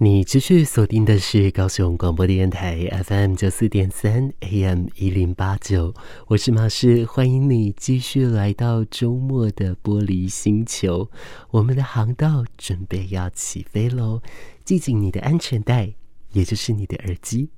[0.00, 5.92] 你继续锁定的是高雄广播电台 FM 九四点三 AM 一零八九，
[6.28, 11.10] 我是马仕，欢迎你继续来到周末的玻璃星球。
[11.50, 14.22] 我们的航道准备要起飞喽，
[14.64, 15.92] 系紧你的安全带，
[16.30, 17.50] 也就是你的耳机，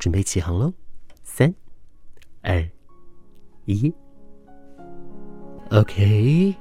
[0.00, 0.74] 准备起航喽！
[1.22, 1.54] 三、
[2.42, 2.68] 二、
[3.66, 3.94] 一
[5.70, 6.56] ，OK，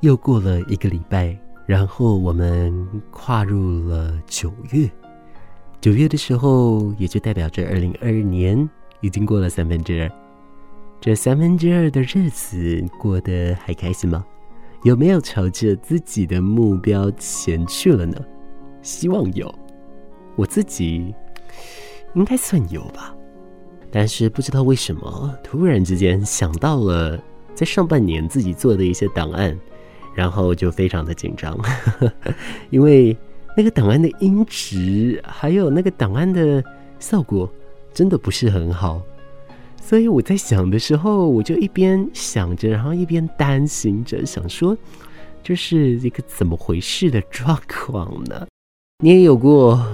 [0.00, 1.43] 又过了一个礼拜。
[1.66, 4.90] 然后我们跨入了九月，
[5.80, 8.68] 九月的时候，也就代表着二零二二年
[9.00, 10.10] 已经过了三分之二。
[11.00, 14.24] 这三分之二的日子过得还开心吗？
[14.82, 18.16] 有没有朝着自己的目标前去了呢？
[18.82, 19.52] 希望有，
[20.36, 21.14] 我自己
[22.14, 23.14] 应该算有吧。
[23.90, 27.18] 但是不知道为什么，突然之间想到了
[27.54, 29.58] 在上半年自己做的一些档案。
[30.14, 31.58] 然后就非常的紧张，
[32.70, 33.16] 因为
[33.56, 36.62] 那个档案的音质还有那个档案的
[36.98, 37.50] 效果
[37.92, 39.00] 真的不是很好，
[39.80, 44.76] 所以我在想的时候，我就一边想着，然后一边担心着，想说
[45.42, 48.46] 这是一个怎么回事的状况呢？
[49.02, 49.84] 你也有过，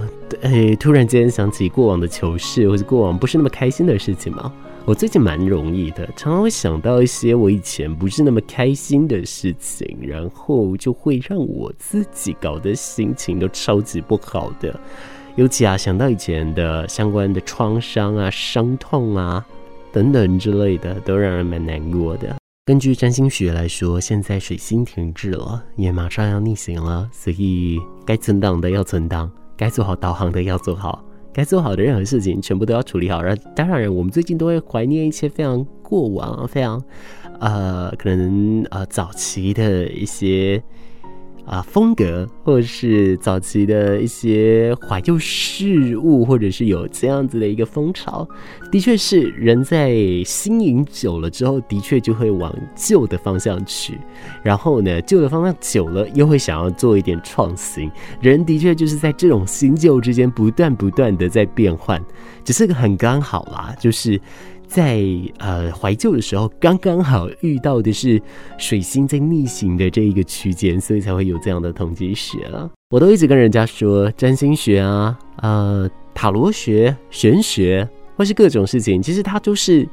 [0.41, 4.53] 哎，突然间想起过往的糗事，或者过往不是那么开心的事情吗？
[4.83, 14.77] 我最近蛮容易的，常常会想到一些我以前不是那么开心的事情，然后就会让我自己搞得心情都超级不好的。
[15.35, 19.45] 尤其啊，想到以前的相关的创伤啊、伤痛啊
[19.93, 22.35] 等等之类的，都让人蛮难过的。
[22.65, 31.03] 根据占星学来说，现在水星停滞了，也马上要逆行了，所以该存档的要存档，该做好导航的要做好。
[31.33, 33.21] 该做好的任何事情，全部都要处理好。
[33.21, 36.83] 然后，当然，我们最近都会怀念一些非常过往、非常
[37.39, 40.61] 呃，可能呃早期的一些。
[41.45, 48.27] 啊，风格，或者是早期的一些怀旧事物，或者是有这样子的一个风潮，
[48.71, 49.93] 的确是人在
[50.25, 53.97] 新颖久了之后，的确就会往旧的方向去。
[54.41, 57.91] 然后呢，旧的方向久了，又会想要做一点创新。
[58.21, 62.01] 人的确就是在这种新旧之间不断不断的在变换，
[62.43, 64.19] 只是个很刚好啦，就是。
[64.71, 65.03] 在
[65.37, 68.21] 呃怀旧的时候，刚刚好遇到的是
[68.57, 72.71] 水星在逆行的这一个区间，所以才会有这样的统计学了。
[72.89, 79.85] 我都一直跟人家说，占星学啊，呃塔罗学、玄学或是各种事情，其实它都是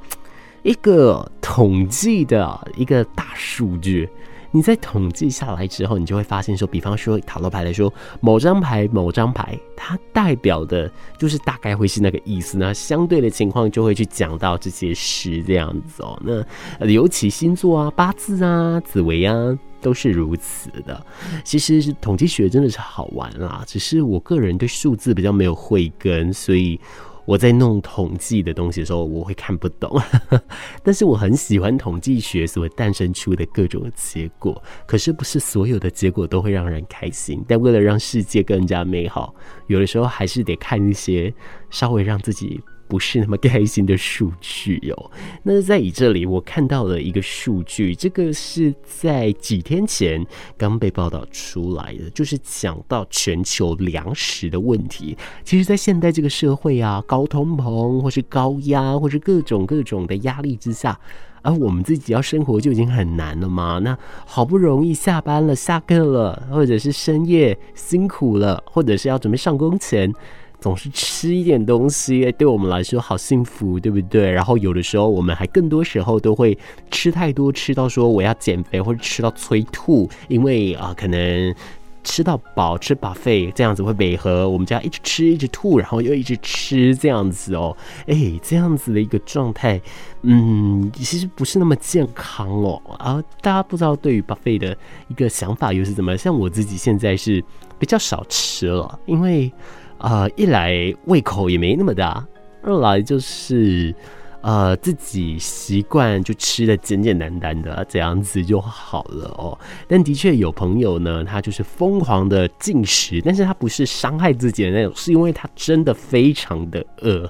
[0.62, 4.08] 一个统计的一个大数据。
[4.50, 12.56] 你在统计下来之后，你就会发现说，比方说塔罗牌来说，某张牌某张牌，它代表的就是大概会是那个意思。
[12.56, 16.18] 那相对的情况就会去讲到这些事这样子哦。
[16.24, 19.34] 那尤其星座啊、八字啊、紫微啊，
[19.80, 21.04] 都是如此的。
[21.44, 26.80] 其实统计学真的是好玩啦，只是我个人对数字比较没有慧根，所以。
[27.28, 30.00] 我在弄统计的东西的时候，我会看不懂，
[30.82, 34.62] 但是我很喜欢统计学所诞生出的各种结果。
[34.86, 39.34] 可是不是所有的结果都会让人开心，但为了让世界更加美好，
[39.66, 41.30] 有的时候还是得看一些
[41.68, 42.62] 稍微让自己。
[42.88, 45.10] 不是那么开心的数据哟。
[45.44, 50.26] 那在以这里，我看到了一个数据，这个是在几天前
[50.56, 55.16] 刚被报道出来的，就是讲到全球粮食的问题。
[55.44, 60.98] 其实，在现代这个社会啊，高通膨或是高压或是各种各种的压力之下，
[61.42, 63.78] 而我们自己要生活就已经很难了嘛。
[63.78, 70.12] 那好不容易下班了、下课了，或者是深夜辛苦了，或者是要准备上工前。
[70.60, 74.28] 总是吃一点东西，对我们来说好幸福，对不对？
[74.28, 76.58] 然后有的时候我们还更多时候都会
[76.90, 81.54] 吃太多，吃到说我要减肥，或者吃到催吐，因为啊、可能
[82.02, 87.76] 吃到饱，吃 buffet 这样子会违和，我们就要一直吃，一直吐，然后又一直吃这样子哦，
[88.08, 89.80] 哎，这样子的一个状态，
[90.22, 92.82] 嗯，其实不是那么健康哦。
[92.98, 94.76] 啊，大家不知道对于 buffet 的
[95.06, 96.16] 一个想法又是怎么？
[96.16, 97.44] 像我自己现在是
[97.78, 99.52] 比较少吃了，因为。
[99.98, 102.26] 啊、呃，一来胃口也没那么大，
[102.62, 103.94] 二来就是，
[104.40, 109.58] 呃，自己习惯就吃的简简单单的这样子就好了哦。
[109.88, 117.28] 但的确有朋友呢，他就是疯狂的进食，但是他不是伤害自己的那种，是因为他真的非常的饿，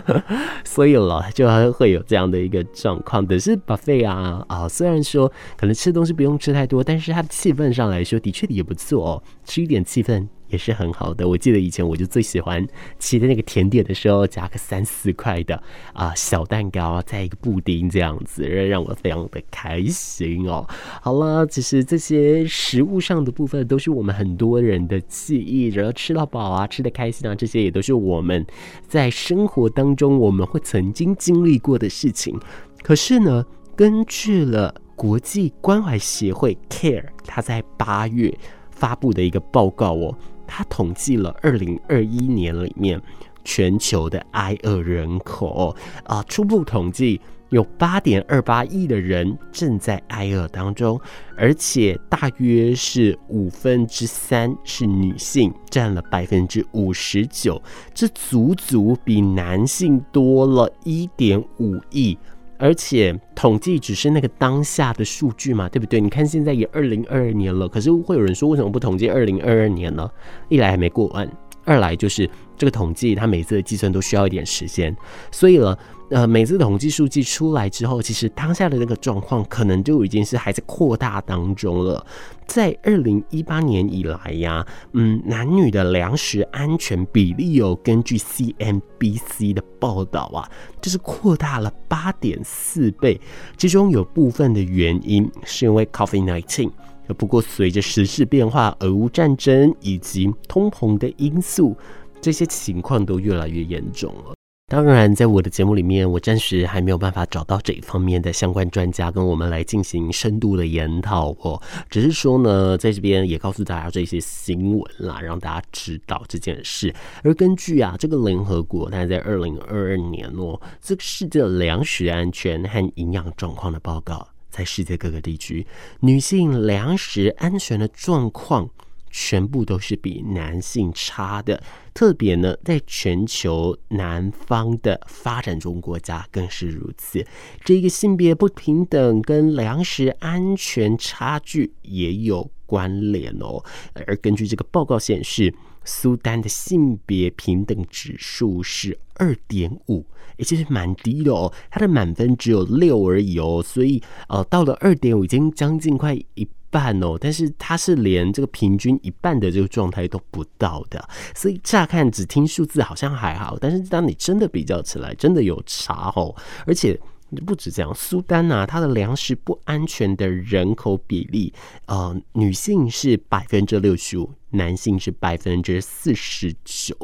[0.64, 3.26] 所以了就会有这样的一个状况。
[3.26, 10.28] 可是 buffet 啊啊、呃，虽然说可能吃东西不用吃太多，但是它的气氛上来说的确也不错哦，吃一点气氛。
[10.48, 11.28] 也是很好的。
[11.28, 12.66] 我记得以前我就最喜欢
[12.98, 15.62] 骑的那个甜点的时候，夹个三四块的
[15.92, 20.66] 啊小蛋糕啊，再一个布丁这样子，让我非常的开心哦。
[21.00, 28.44] 好了，其实这些食物上的部分都是我们很多人的记忆，然后吃到饱啊，吃得开心啊，这些也都是我们
[28.88, 32.38] 在生活当中我们会曾经经历过的事情。
[32.82, 33.44] 可是呢，
[33.74, 38.32] 根据了国际关怀协会 CARE，他在八月
[38.70, 40.16] 发布的一个报告哦，
[40.46, 43.00] 他统计了二零二一年里面
[43.44, 47.20] 全球的挨饿人口啊，初步统计
[47.50, 51.00] 有八点二八亿的人正在挨饿当中，
[51.36, 57.62] 而且大约是五分之三是女性，占了百分之五十九，
[57.94, 62.18] 这足足比男性多了一点五亿。
[62.58, 66.00] 而且统计只是那个当下的数据嘛，对不对？
[66.00, 70.10] 你看现在也二零二二年了，可是会有人说为什么不统计二零二二年呢？
[70.48, 71.30] 一来还没过完，
[71.64, 74.96] 二来就是这个统计它每次的计算都需要一点时间，
[75.30, 75.76] 所以呢。
[76.08, 82.06] 呃，每次统计数据出来之后，其实当下的那个状况可能就已经是还在扩大当中了。
[82.46, 90.48] 在二零一八年以来呀，嗯，男女的粮食安全比例有根据 CNBC 的报道啊，
[90.80, 93.20] 就是扩大了八点四倍。
[93.56, 96.70] 其中有部分的原因是因为 COVID-19，
[97.18, 101.76] 不过随着时事变化、俄乌战争以及通膨的因素，
[102.20, 104.35] 这些情况都越来越严重了。
[104.68, 111.62] 当然，在我的节目里面，我暂时还没有办法找到这一方面的相关专家跟我们来进行深度的研讨哦。
[111.88, 116.92] 只是说呢，在这边也告诉大家这些新闻啦，让大家知道这件事。
[117.22, 125.64] 而根据啊，这个联合国，它在二零二二年哦，这个世界粮食安全和营养状况的报告，在世界各个地区，
[126.00, 128.68] 女性粮食安全的状况。
[129.10, 131.62] 全部都是比男性差的，
[131.94, 137.24] 特别呢，在全球南方的发展中国家更是如此。
[137.64, 143.62] 这个性别不平等跟粮食安全差距也有关联哦。
[143.94, 145.54] 而根据这个报告显示，
[145.84, 150.04] 苏丹的性别平等指数是二点五，
[150.36, 156.46] 也其实蛮低的哦，它的满分只有六而已哦，所以呃，到了二点五已经将近快一。
[156.76, 166.36] 半哦，但是它是连这个平均一半的这个状态都不到的，所以乍看只听数字好像还好，但是当你真的比较起来，真的有差哦，
[166.66, 167.00] 而且
[167.46, 171.50] 不止这样，苏丹啊，它的粮食不安全的人口比例，
[171.86, 176.94] 呃，女性是百分之六十五，男性是百分之四十九，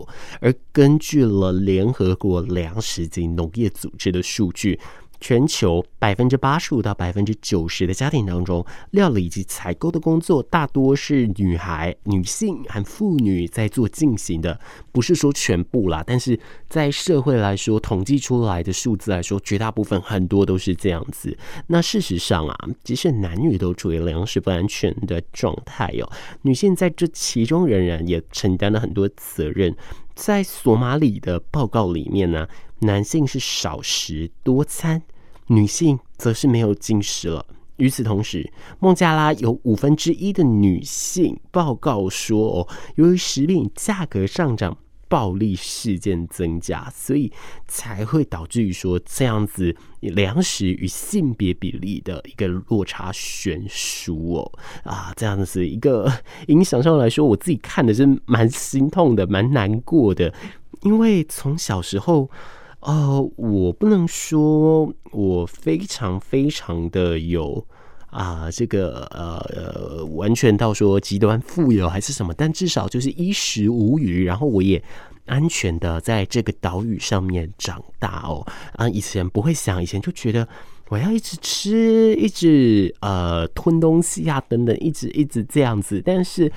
[0.43, 4.79] 而根据了联合国粮食及农业组织的数据。
[5.23, 14.59] 全球百分之八十五到百分之九十的家庭当中，料理以及采购的工作大多是女孩、女性和妇女在做进行的，
[14.91, 16.39] 不是说全部啦，但是
[16.69, 21.39] 在社会来说，统计出来的数字来说，绝大部分很多都是这样子。
[21.69, 26.11] 那事实上啊，即使男女都处于粮食不安全的状态哟，
[26.43, 29.77] 女性在这其中仍然也承担了很多责任。
[30.15, 32.47] 在索马里的报告里面呢，
[32.81, 35.01] 男性是少食多餐。
[35.49, 37.44] 女性则是没有进食了。
[37.77, 44.77] 与此同时，孟加拉有五分之一的女性报告说，哦，由于食品价格上涨，
[45.09, 47.33] 暴力事件增加，所以
[47.67, 54.53] 才会导致于说这样子粮食与性别比例的一个落差悬殊哦。
[54.85, 56.12] 啊，这样子一个
[56.49, 60.33] 影响上来说，我自己看的是蛮心痛的，蛮难过的，
[60.83, 62.31] 因为从小时候。
[62.83, 67.65] 哦、我不能说我非常非常的有
[68.11, 74.83] 啊，这个呃，完全到说极端富有还是什么，但至少就是衣食无虞，然后我也
[75.27, 78.45] 安全的在这个岛屿上面长大哦。
[78.75, 80.47] 啊，以前不会想，以前就觉得
[80.89, 86.51] 我要一直吃，一直呃吞东西啊等等，一直一直这样子，但是。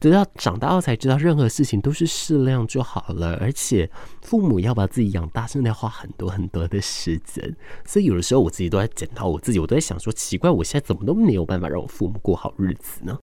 [0.00, 3.36] 直到长大后才知道，任何事情都是适量就好了。
[3.40, 3.90] 而且
[4.22, 7.56] 父母要把自己养大，真的要花很多很多的时间。
[7.84, 13.18] 所以有的时候我自己都在检讨我自己，我都在想说，奇怪，我现在怎么都没有办法让我父母过好日子呢？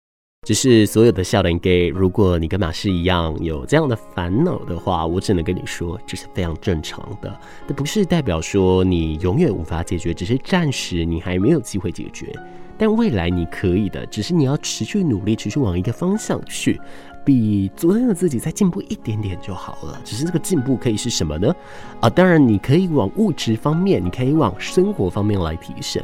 [0.48, 7.40] 只是所有的笑脸 gay，如果你跟马氏一样有这样的烦恼的话，我只能跟你说，这是非常正常的。
[7.68, 12.34] 这不是代表说你永远无法解决，只是暂时你还没有机会解决。
[12.82, 16.82] 但未来你可以的，只是你要持续努力，持续往一个方向去，
[17.24, 20.02] 比昨天的自己再进步一点点就好了。
[20.04, 21.54] 只是这个进步可以是什么呢？
[22.00, 26.04] 啊，当然你可以往物质方面，你可以往生活方面来提升。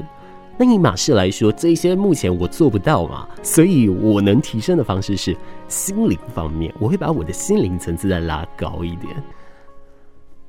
[0.55, 5.35] 那以马氏来说，这些目前我做不到嘛，所以我能提升的方式是
[5.67, 9.11] 心灵方面，我会把我的心灵层次再拉高一点。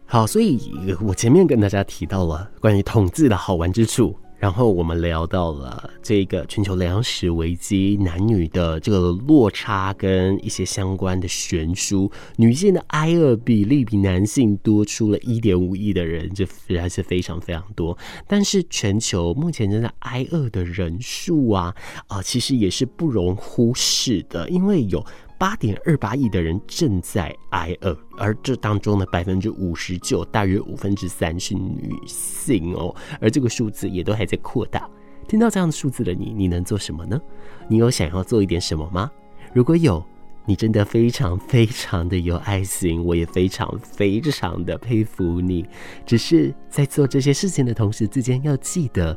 [0.04, 4.14] 好，所以我前面跟大家提到了关于统治的好玩之处。
[4.38, 16.46] 然后我们聊到了这个全球粮食危机，男女的这个落差跟一些相关的悬殊，女性的挨饿比例比男性多出了一点五亿的人，这
[16.78, 17.98] 还是非常非常多。
[18.26, 21.74] 但是全球目前正在挨饿的人数啊
[22.06, 25.04] 啊，其实也是不容忽视的，因为有。
[25.38, 34.90] 八点二八亿的人正在挨饿，而这当中的百分之五十九，大约五分之三是女性哦，而这个数字也都还在扩大。
[35.28, 37.20] 听到这样的数字的你，你能做什么呢？
[37.68, 39.08] 你有想要做一点什么吗？
[39.54, 40.04] 如果有，
[40.44, 45.64] 你真的非常非常的有爱心，我也非常非常的佩服你。
[46.04, 49.16] 只是在做这些事情的同时之间，要记得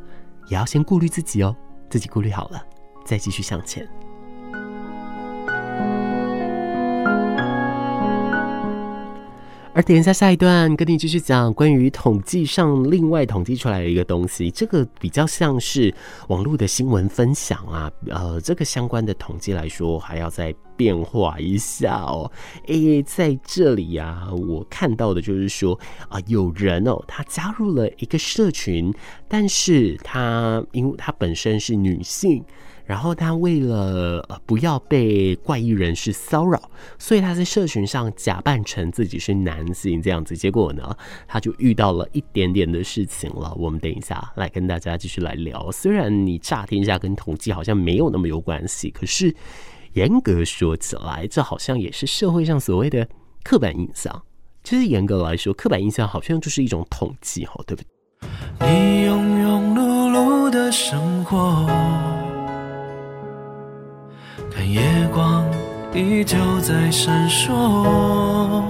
[0.50, 1.56] 也要先顾虑自己哦，
[1.90, 2.62] 自己顾虑好了，
[3.04, 3.88] 再继续向前。
[9.82, 15.92] 而等一下，下一段跟你继续讲关于统计上另外统计出来的一个东西，这个比较像是
[16.28, 22.32] 网络的新闻分享啊，呃，这个相关的统计来说还要再变化一下哦。
[22.68, 25.74] 诶，在这里呀，我看到的就是说
[26.10, 28.94] 啊，有人哦，他加入了一个社群，
[29.28, 32.46] 但是他因为他本身是女性。
[32.92, 36.62] 然后他为了呃不要被怪异人士骚扰，
[37.00, 40.36] 所以他在社群上假扮成自己是男性这样子。
[40.36, 40.94] 结果呢，
[41.26, 43.56] 他就遇到了一点点的事情了。
[43.56, 45.72] 我们等一下来跟大家继续来聊。
[45.72, 49.34] 虽然你乍听一下跟统计好像没有那么有关系，可是
[49.94, 53.08] 严格说起来，这好像也是社会上所谓的
[53.42, 54.22] 刻板印象。
[54.66, 58.68] 其实严格来说，刻板印象好像就是一种统计，吼，对不对？
[58.68, 61.66] 你庸庸碌碌的生活。
[64.54, 64.82] 看夜
[65.14, 65.46] 光
[65.94, 68.64] 依旧在闪烁，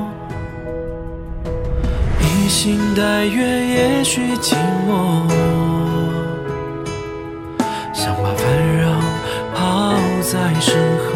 [2.20, 4.56] 披星戴月也许寂
[4.88, 5.28] 寞，
[7.94, 9.02] 想把烦扰
[9.56, 11.10] 抛在身后。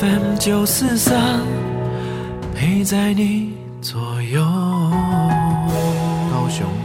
[0.00, 1.40] FM 九四三
[2.54, 4.42] 陪在你左右，
[6.32, 6.81] 高雄。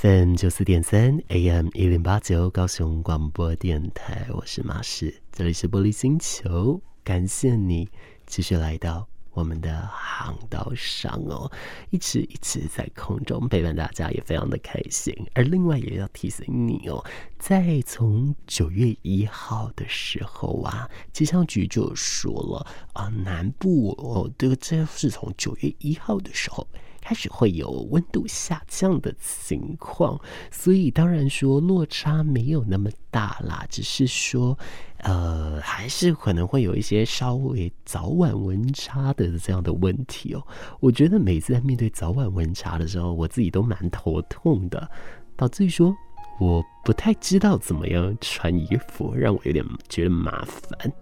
[0.00, 7.88] FM 九四点三，AM 一零八九，高雄广播电台，我是马士，这里是玻璃星球，感谢你
[8.24, 11.50] 继续来到我们的航道上哦，
[11.90, 15.12] 一直一直在空中陪伴大家，也非常的开心。
[15.34, 17.04] 而另外也要提醒你哦，
[17.36, 26.64] 在从九月一号的时候啊，气象局就说了啊，南部哦，这个这是从九月一号的时候。
[27.08, 34.58] 开始会有温度下降的情况，所以当然说落差没有那么大啦，只是说，
[34.98, 40.46] 呃，还是可能会有一些稍微早晚温差的这样的问题哦。
[40.80, 44.86] 我觉得每次在面对早晚温差的时候，我自己都蛮头痛的，
[45.34, 45.96] 导致于说
[46.38, 50.92] 我不太知道怎么样穿衣服，让我有点觉得麻烦。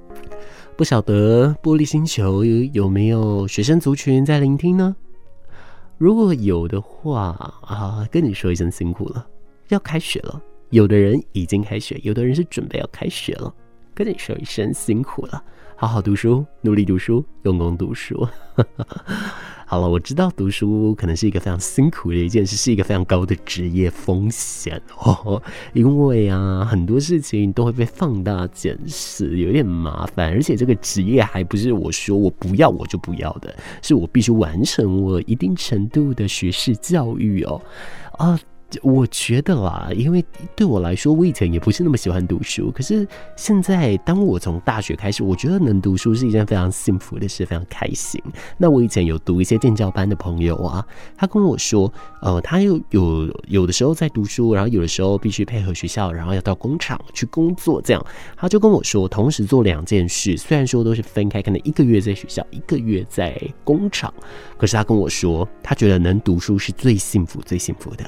[0.77, 4.95] 不晓得玻璃星球有有没有学生族群在聆听呢？
[5.99, 7.29] 如果有的话
[7.63, 9.27] 啊，跟你说一声辛苦了，
[9.69, 10.41] 要开学了。
[10.71, 13.55] 有的人已经开学，有的人是准备要开学了，
[13.97, 15.43] 跟你说一声辛苦了。
[15.75, 18.29] 好好读书，努力读书，用功读书。
[19.65, 25.43] 好了，我知道读书可能是一个非常辛苦的一件事，是一个非常高的职业风险哦。
[25.73, 30.31] 因为啊，很多事情都会被放大检视，有点麻烦。
[30.31, 37.63] 而且这个职业还不是我说我不要我就不要的，是我必须完成我一定程度的学士教育哦。
[38.19, 38.39] 啊。
[38.83, 40.25] 我觉得啦，因为
[40.57, 42.71] 对我来说，我以前也不是那么喜欢读书。
[42.73, 43.07] 可是
[43.37, 48.21] 现在，当我从大学开始，我觉得能读书是一件非常幸福的事，非常开心。
[48.59, 50.85] 那我以前有读一些建教班的朋友啊，
[51.17, 58.07] 他跟我说，呃，他又有有的时候在读书，然后有的时候必须配合学校，然后要到工厂去工作，这样
[58.37, 64.13] 他就跟我说，同时做两件事，虽然说都是分开，可能一个月在学校，一个月在工厂，
[64.59, 68.05] 可是他跟我说，他觉得能读书是最幸福、最幸福的。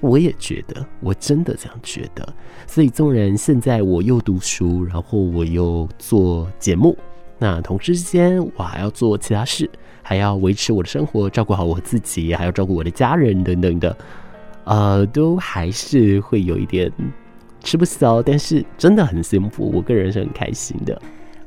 [0.00, 2.26] 我也觉得，我真的这样觉得。
[2.66, 6.96] 所以，纵然现在我又读书，然后我又做节目，
[7.38, 9.68] 那同时之间我还要做其他事，
[10.02, 13.96] 还要维持我的生活，照顾好我自己，还要照顾我的家人等等的，
[14.64, 16.90] 呃，都还是会有一点
[17.62, 18.22] 吃不消。
[18.22, 21.00] 但是真的很幸福，我个人是很开心的。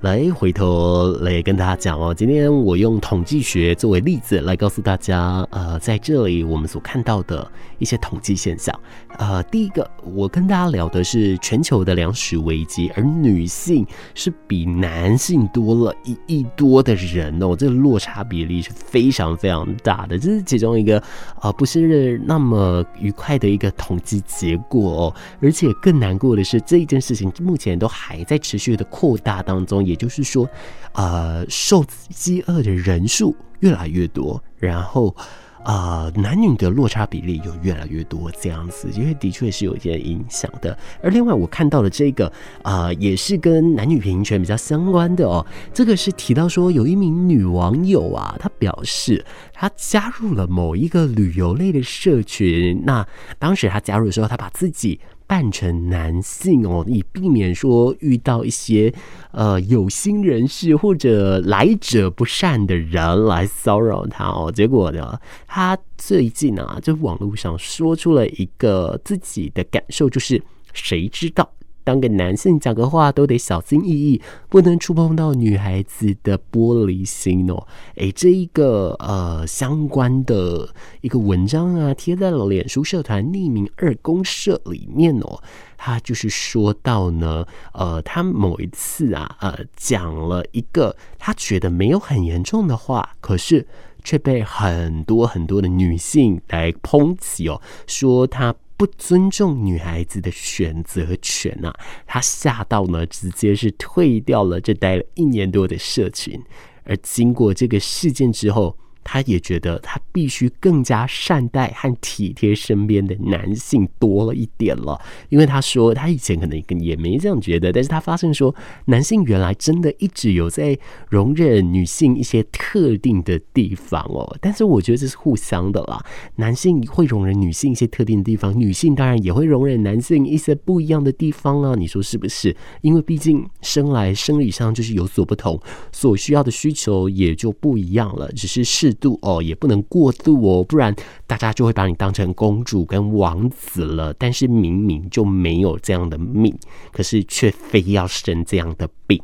[0.04, 2.14] 来，回头来跟大家讲哦。
[2.14, 8.78] 今天我用统计学作为例子来告诉大家，呃，在这里我们所看到的一些统计现象。
[9.18, 21.02] 呃，第一个，我跟大家聊的是全球的粮食危机，而女性是比男性多了一亿多的人哦，这个落差比例是非常非常大的，这是其中一个
[21.40, 25.16] 啊、不是那么愉快的一个统计结果哦。
[25.42, 29.82] 而且更难过的是，这一件事情目前都还在持续的扩大当中。
[29.93, 30.50] 也也就是说，
[30.94, 35.16] 呃，受饥饿的人数越来越多，然后，
[35.64, 40.76] 呃，男女的落差比例又越来越多，这样子，因为的确是有一些影响的。
[41.04, 42.32] 而另外，我看到的这个，
[42.64, 45.46] 呃，也是跟男女平权比较相关的哦。
[45.72, 49.24] 这个是提到说，有一名女网友啊，她表示
[49.54, 52.82] 她加入了某一个旅游类的社群。
[52.84, 53.08] 那
[53.38, 55.00] 当时她加入的时候，她把自己。
[55.34, 58.94] 扮成男性哦，以避免说遇到一些
[59.32, 64.52] 呃有心人士或者来者不善的人来骚扰他哦。
[64.52, 70.40] 结果呢，他最近啊，就网络上说出了一个自己的感受，就是
[70.72, 71.52] 谁知道。
[71.84, 77.68] 当个男性讲个话都得小心翼翼，不能触碰到女孩子的玻璃心哦。
[77.96, 80.70] 诶，这一个呃相关的
[81.02, 85.42] 一个文章啊，贴在了脸书社团匿名二公社里面哦。
[85.78, 93.68] 他就是说到呢，呃，他某一次啊，呃，讲了一个他觉得没有很严重的话，可是
[94.02, 98.56] 却被很多很多的女性来抨击哦，说他。
[98.76, 106.42] 不尊重女孩子的选择权呐、啊，他吓到呢，直接是退掉了这待了一年多的社群，
[106.84, 108.78] 而经过这个事件之后。
[109.04, 118.54] 他也觉得他必须更加善待和体贴身边的男性多了一点了，因为他说他以前可能也没这样觉得，但是他发现说
[118.86, 120.78] 男性原来真的一直有在
[121.10, 126.04] 容忍女性一些特定的地方哦，但是我觉得这是互相的啦，
[126.36, 132.56] 男性会容忍女性一些特定的地方，女性当然也会容忍男性一些不一样的地方啊，你说是不是？
[132.82, 135.60] 因为毕竟生来生理上就是有所不同，
[135.92, 138.93] 所需要的需求也就不一样了，只是是。
[138.94, 140.96] 度哦，也不能过度哦，不然
[141.28, 144.14] 大家就会把你当成公主跟王子了。
[144.14, 146.56] 但是明明就没有这样的命，
[146.92, 149.22] 可是却非要生这样的病。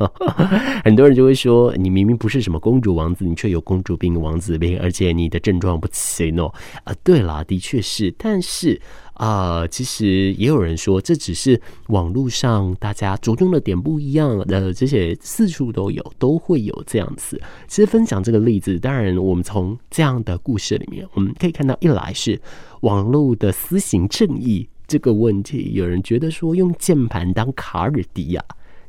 [0.84, 6.52] 很多人就会说，你明明不是什么公主王子，你却有公主病、王子病，而且你的症状不齐哦。
[6.84, 8.80] 啊，对啦，的确是，但是。
[9.20, 17.38] 啊、其实也有人说，这只是网络上大家着重的点不一样，呃，这些四处都有，都会有这样子。
[17.68, 22.40] 其实分享这个例子，当然我们从这样的故事里面，我们可以看到，一来是
[22.80, 28.42] 网络的私刑正义这个问题，有人觉得说用键盘当卡尔迪亚，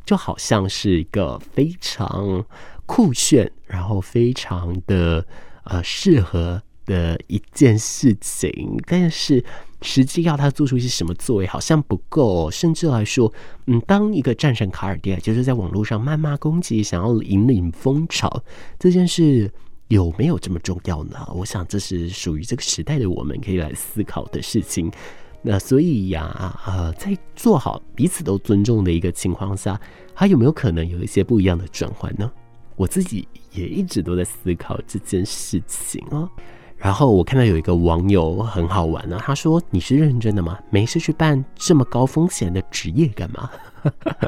[0.06, 2.46] 就好像是一个非常
[2.86, 5.26] 酷炫，然后非常的
[5.64, 9.44] 呃适合的一件事情，但是。
[9.84, 13.34] 实际要他做出一些什么作为，好像不够，甚至来说，
[13.66, 18.44] 嗯，当一个战神卡尔迪尔就是在网络上谩骂攻击，想要引领风潮，
[18.78, 19.52] 这件事
[19.88, 21.28] 有没有这么重要呢？
[21.34, 24.92] 我想这是属于这个时代的我们可以来思考的事情。
[25.44, 29.80] 那所以呀，呃，在做好彼此都尊重的一个情况下，
[30.14, 32.32] 还有没有可能有一些不一样的转换呢？
[32.76, 36.30] 我自己也一直都在思考这件事情哦。
[36.78, 40.58] 然后我看到有一个网友很好玩呢，他说：“你是认真的吗？
[40.70, 43.50] 没事去办这么高风险的职业干嘛？”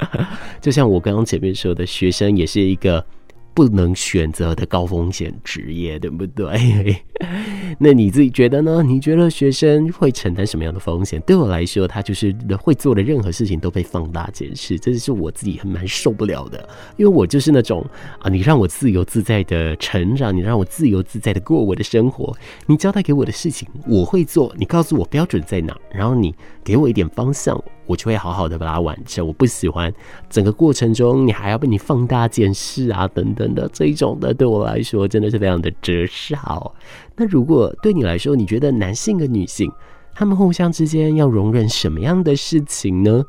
[0.61, 3.05] 就像我刚刚前面说的，学生也是一个。
[3.53, 6.95] 不能选择的高风险职业，对不对？
[7.79, 8.83] 那你自己觉得呢？
[8.83, 11.21] 你觉得学生会承担什么样的风险？
[11.21, 16.67] 对我来说，他就是会做的任何事情都被放大检视，这是我自己很蛮受不了的。
[16.97, 17.85] 因为我就是那种
[18.19, 22.35] 啊，你让我自由自在的成长，你让我自由自在的过我的生活，
[22.67, 27.61] 你交代给我的事情我会做，你告诉我标准在哪，然后你给我一点方向。
[27.85, 29.25] 我就会好好的把它完成。
[29.25, 29.93] 我不喜欢
[30.29, 36.71] 整个过程中你还要被你放大检视啊等等的这一种的，对我来说真的是非常的折煞。
[37.15, 39.71] 那如果对你来说，你觉得男性跟女性
[40.15, 43.23] 他们互相之间要容忍什么样的事情呢？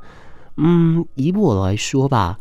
[0.57, 2.39] 嗯，以我来说吧，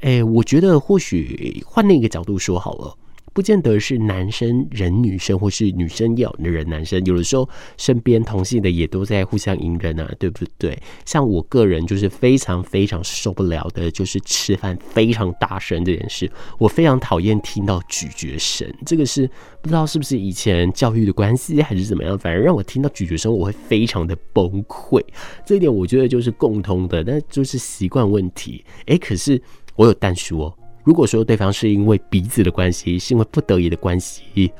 [0.00, 2.94] 诶，我觉得或许换另一个角度说好了。
[3.32, 7.04] 不见得是男生忍女生，或是女生要忍男生。
[7.04, 10.76] 有的时候身边同性的也都在互相隐忍啊，对不对？
[11.04, 16.30] 像我个人就是非常非常受不了的，就是吃饭非常大声这件事。
[16.58, 19.28] 我非常讨厌听到咀嚼声，这个是
[19.62, 25.02] 不知道是不是以前教育的关系还是怎么样，反正让我听到咀嚼声，我会非常的崩溃。
[25.46, 28.64] 这一点我觉得就是共通的，但就是习惯问题。
[28.86, 29.40] 诶，可是。
[29.76, 30.54] 我有但书哦。
[30.90, 34.52] 如果说对方是因为鼻子的关系，是因为不得已的关系，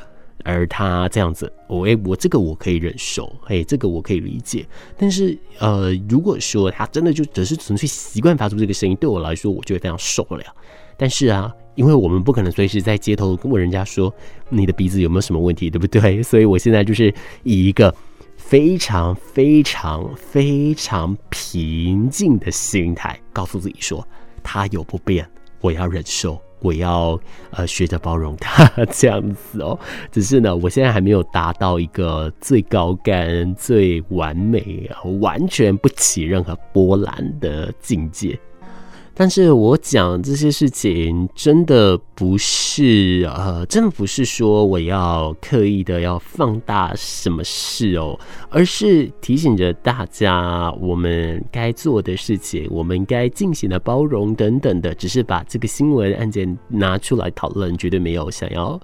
[0.44, 4.64] 而他这样子，我诶，我这个我可以忍受，诶，这个我可以理解。
[4.96, 10.44] 但是，呃，如果说他真的就只是纯粹习惯发出这个声音，对我来说，我就会非常受不了。
[10.96, 14.14] 但是啊，因为我们不可能随时在街头问人家说
[14.50, 16.22] 你的鼻子有没有什么问题，对不对？
[16.22, 17.12] 所以我现在就是
[17.42, 17.92] 以一个
[18.36, 24.06] 非常 非常非常平静的心态，告诉自己说，
[24.44, 25.28] 他有不变。
[25.60, 27.18] 我要忍受，我要
[27.50, 29.78] 呃学着包容他 这样子哦。
[30.10, 38.38] 只是呢，我现在还没有达到一个最高杆、最完美、完全不起任何波澜的境界。
[39.20, 58.80] 但是我讲这些事情，真的不是呃，真的不是说我要刻意的要放大什么事哦，而是提醒着大家，我们该做的事情，我们该进行的包容等等的，只是把这个新闻案件拿出来讨论，绝对没有想要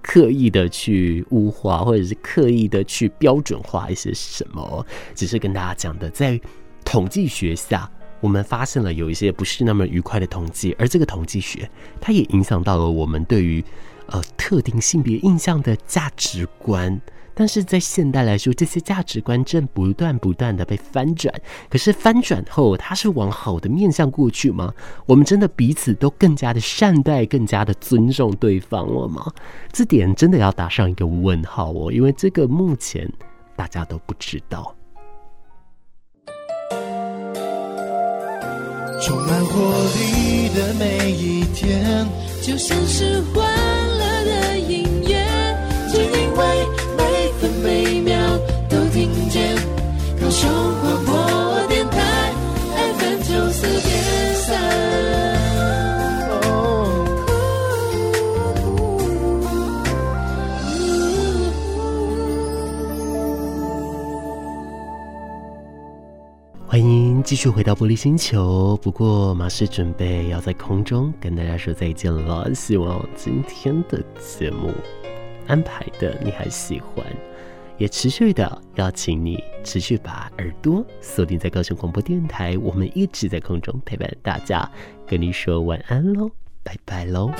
[0.00, 6.40] 刻意的去污化，或者是刻意的去标准化一些什么，只是跟大家讲的，在
[6.86, 7.86] 统计学下。
[8.24, 11.68] 我们发现了有一些不是那么愉快的统计，而这个统计学
[12.00, 13.62] 它也影响到了我们对于
[14.06, 16.98] 呃特定性别印象的价值观。
[17.34, 21.34] 但是在现代来说，这些价值观正不断不断的被翻转。
[21.68, 24.72] 可是翻转后，它是往好的面向过去吗？
[25.04, 29.30] 我们真的彼此都更加的善待，更加的尊重对方了吗？
[29.70, 33.06] 这点真的要打上一个问号哦，因为这个目前
[33.54, 34.74] 大家都不知道。
[39.06, 39.60] 充满活
[39.98, 42.08] 力的每一天，
[42.40, 43.44] 就像是欢
[43.98, 45.22] 乐的音乐，
[45.92, 47.02] 只因为每
[47.38, 48.16] 分每秒
[48.66, 49.54] 都听见
[50.18, 50.48] 高雄
[67.24, 72.54] 继续回到玻璃星球，不过马氏准备要在空中跟大家说再见了。
[72.54, 74.70] 希望今天的节目
[75.46, 77.02] 安排的你还喜欢，
[77.78, 84.70] 也持续的邀请你持续把耳朵锁定在高雄广播电台，我们一直在空中陪伴大家，
[85.06, 86.30] 跟你说晚安喽，
[86.62, 87.30] 拜拜喽。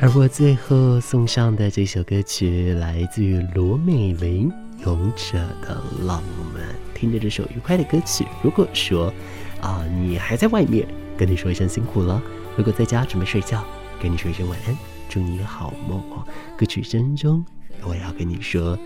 [0.00, 4.50] 而我最后送上的这首歌曲来自于罗美玲。
[4.84, 6.22] 勇者的浪
[6.54, 6.62] 漫，
[6.94, 8.26] 听着这首愉快的歌曲。
[8.42, 9.12] 如果说
[9.60, 12.20] 啊、你还在外面，跟你说一声辛苦了；
[12.56, 13.64] 如果在家准备睡觉，
[14.00, 14.76] 跟你说一声晚安，
[15.08, 16.24] 祝你好梦哦。
[16.56, 17.44] 歌曲声中，
[17.82, 18.78] 我要跟你说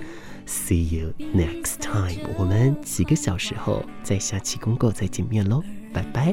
[0.47, 2.29] ，See you next time。
[2.39, 6.33] 我们几个小时后在下期公告再见面喽，拜拜。